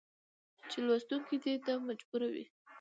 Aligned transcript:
چې 0.69 0.77
لوستونکى 0.87 1.35
دې 1.43 1.55
ته 1.65 1.71
مجبور 1.87 2.21
وي 2.33 2.45